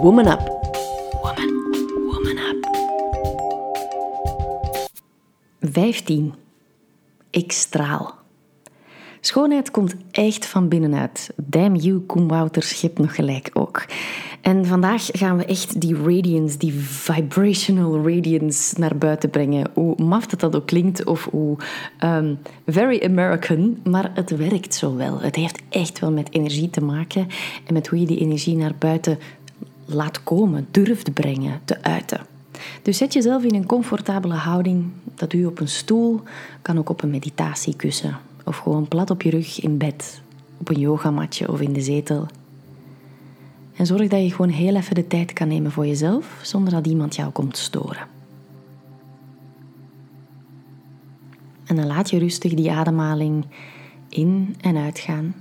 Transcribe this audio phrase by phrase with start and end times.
[0.00, 0.40] Woman Up.
[1.22, 1.50] Woman,
[2.06, 2.68] woman up.
[5.60, 6.34] 15.
[7.30, 8.14] Ik straal.
[9.20, 11.30] Schoonheid komt echt van binnenuit.
[11.36, 13.84] Damn you, Koen Wouters, je hebt nog gelijk ook.
[14.40, 19.70] En vandaag gaan we echt die radiance, die vibrational radiance naar buiten brengen.
[19.74, 21.56] Hoe maf dat dat ook klinkt of hoe
[22.04, 25.20] um, very American, maar het werkt zo wel.
[25.20, 27.26] Het heeft echt wel met energie te maken
[27.66, 29.18] en met hoe je die energie naar buiten
[29.88, 32.20] laat komen, durft brengen, te uiten.
[32.82, 34.84] Dus zet jezelf in een comfortabele houding.
[35.14, 36.20] Dat je op een stoel,
[36.62, 40.20] kan ook op een meditatiekussen of gewoon plat op je rug in bed,
[40.58, 42.26] op een yogamatje of in de zetel.
[43.74, 46.86] En zorg dat je gewoon heel even de tijd kan nemen voor jezelf zonder dat
[46.86, 48.06] iemand jou komt storen.
[51.64, 53.44] En dan laat je rustig die ademhaling
[54.08, 55.34] in en uitgaan.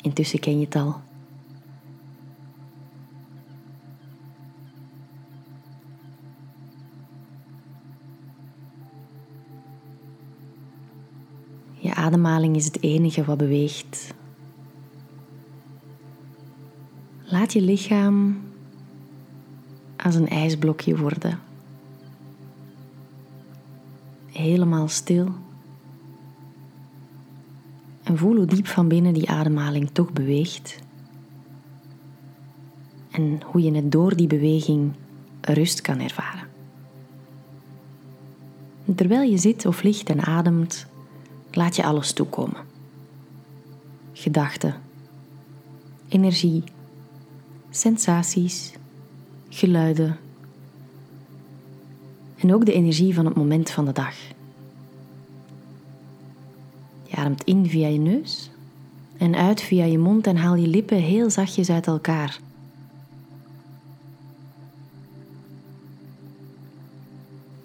[0.00, 0.96] Intussen ken je het al.
[12.08, 14.14] Ademhaling is het enige wat beweegt.
[17.24, 18.40] Laat je lichaam
[19.96, 21.38] als een ijsblokje worden.
[24.26, 25.28] Helemaal stil.
[28.02, 30.78] En voel hoe diep van binnen die ademhaling toch beweegt.
[33.10, 34.92] En hoe je het door die beweging
[35.40, 36.48] rust kan ervaren.
[38.86, 40.86] En terwijl je zit of ligt en ademt,
[41.52, 42.60] laat je alles toekomen.
[44.12, 44.74] Gedachten,
[46.08, 46.62] energie,
[47.70, 48.72] sensaties,
[49.48, 50.18] geluiden
[52.36, 54.14] en ook de energie van het moment van de dag.
[57.02, 58.50] Je ademt in via je neus
[59.16, 62.40] en uit via je mond en haal je lippen heel zachtjes uit elkaar.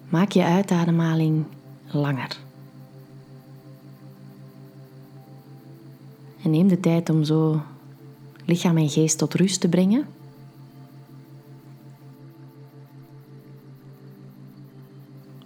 [0.10, 1.46] Maak je uitademhaling
[1.88, 2.38] langer.
[6.44, 7.62] En neem de tijd om zo
[8.46, 10.06] lichaam en geest tot rust te brengen.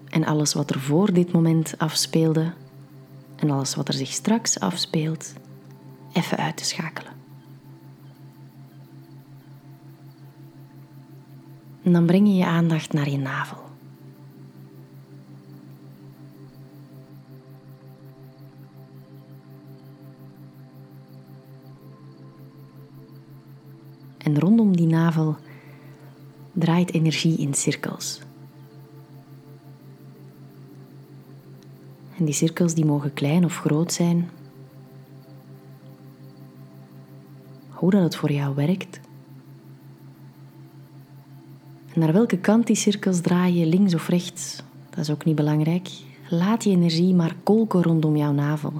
[0.09, 2.53] En alles wat er voor dit moment afspeelde
[3.35, 5.33] en alles wat er zich straks afspeelt,
[6.13, 7.11] even uit te schakelen.
[11.83, 13.66] En dan breng je je aandacht naar je navel.
[24.27, 25.35] En rondom die navel
[26.53, 28.19] draait energie in cirkels.
[32.17, 34.29] En die cirkels die mogen klein of groot zijn.
[37.69, 38.99] Hoe dat het voor jou werkt.
[41.94, 45.89] Naar welke kant die cirkels draaien, links of rechts, dat is ook niet belangrijk.
[46.29, 48.73] Laat die energie maar kolken rondom jouw navel.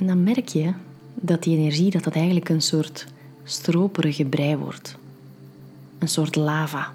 [0.00, 0.72] En dan merk je
[1.14, 3.06] dat die energie dat dat eigenlijk een soort
[3.44, 4.98] stroperige brei wordt.
[5.98, 6.92] Een soort lava.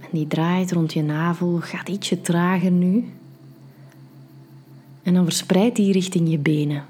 [0.00, 3.04] En die draait rond je navel, gaat ietsje trager nu.
[5.02, 6.84] En dan verspreidt die richting je benen.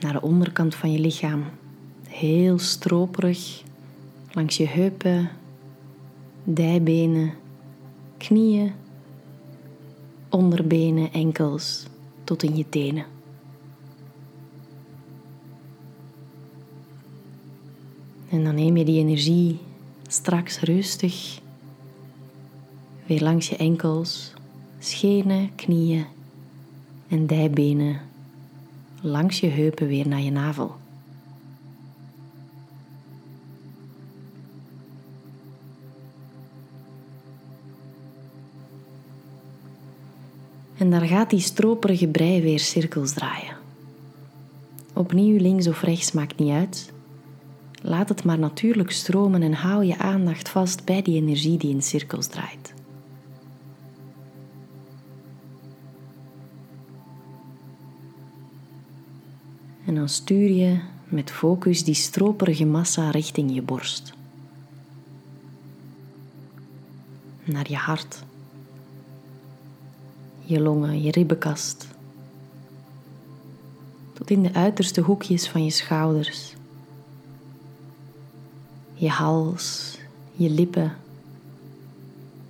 [0.00, 1.44] Naar de onderkant van je lichaam.
[2.08, 3.62] Heel stroperig.
[4.32, 5.30] Langs je heupen,
[6.44, 7.32] dijbenen,
[8.16, 8.72] knieën
[10.32, 11.86] onderbenen, enkels
[12.24, 13.04] tot in je tenen.
[18.28, 19.58] En dan neem je die energie
[20.06, 21.40] straks rustig
[23.06, 24.32] weer langs je enkels,
[24.78, 26.04] schenen, knieën
[27.08, 28.00] en dijbenen,
[29.00, 30.81] langs je heupen weer naar je navel.
[40.82, 43.56] En daar gaat die stroperige brei weer cirkels draaien.
[44.92, 46.92] Opnieuw links of rechts maakt niet uit.
[47.82, 51.82] Laat het maar natuurlijk stromen en hou je aandacht vast bij die energie die in
[51.82, 52.74] cirkels draait.
[59.86, 60.78] En dan stuur je
[61.08, 64.12] met focus die stroperige massa richting je borst.
[67.44, 68.24] Naar je hart
[70.44, 71.86] je longen, je ribbenkast.
[74.12, 76.54] Tot in de uiterste hoekjes van je schouders.
[78.94, 79.98] Je hals,
[80.32, 80.96] je lippen,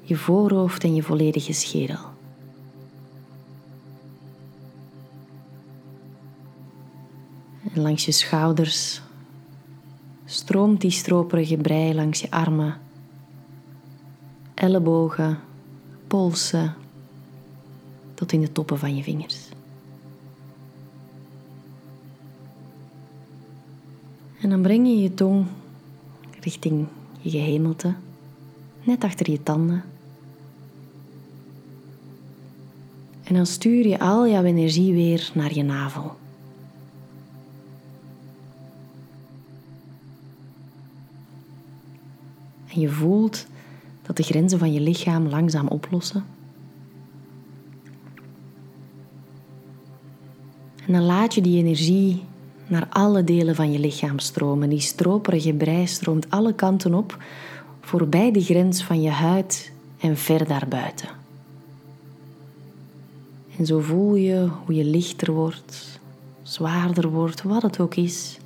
[0.03, 2.11] je voorhoofd en je volledige schedel.
[7.75, 9.03] En langs je schouders
[10.25, 12.81] stroomt die stroperige brei langs je armen,
[14.55, 15.39] ellebogen,
[16.07, 16.75] polsen
[18.23, 19.49] tot in de toppen van je vingers.
[24.41, 25.47] En dan breng je je tong
[26.41, 26.87] richting
[27.21, 27.95] je gehemelte,
[28.83, 29.85] net achter je tanden.
[33.23, 36.17] En dan stuur je al jouw energie weer naar je navel.
[42.69, 43.47] En je voelt
[44.03, 46.25] dat de grenzen van je lichaam langzaam oplossen.
[50.93, 52.23] En dan laat je die energie
[52.67, 54.69] naar alle delen van je lichaam stromen.
[54.69, 57.25] Die stroperige brei stroomt alle kanten op,
[57.81, 61.09] voorbij de grens van je huid en ver daarbuiten.
[63.59, 66.01] En zo voel je hoe je lichter wordt,
[66.43, 68.39] zwaarder wordt, wat het ook is.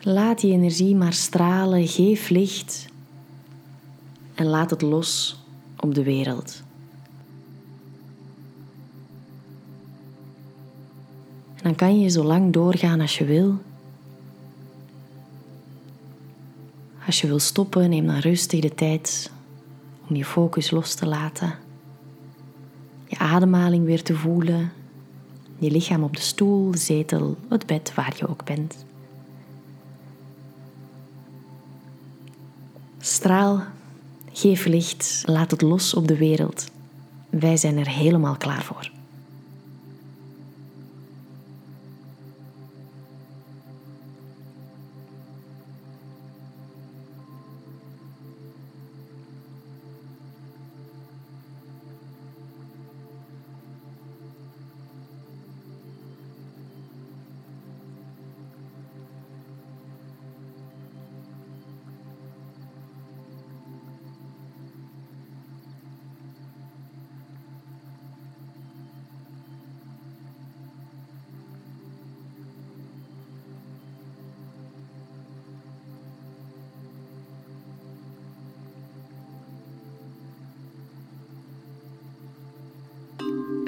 [0.00, 2.86] Laat die energie maar stralen, geef licht
[4.34, 5.42] en laat het los
[5.80, 6.62] op de wereld.
[11.54, 13.58] En dan kan je zo lang doorgaan als je wil.
[17.06, 19.30] Als je wil stoppen, neem dan rustig de tijd
[20.08, 21.54] om je focus los te laten.
[23.06, 24.72] Je ademhaling weer te voelen.
[25.58, 28.84] Je lichaam op de stoel, de zetel, het bed, waar je ook bent.
[32.98, 33.62] Straal,
[34.32, 36.66] geef licht, laat het los op de wereld.
[37.30, 38.90] Wij zijn er helemaal klaar voor.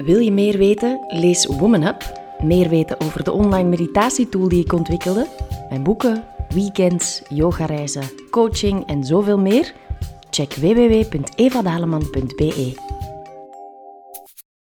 [0.06, 1.00] Wil je meer weten?
[1.08, 2.20] Lees Woman Up.
[2.42, 5.26] Meer weten over de online meditatietool die ik ontwikkelde,
[5.68, 9.74] mijn boeken, weekends, yogareizen, coaching en zoveel meer?
[10.30, 12.85] Check www.evadaleman.be.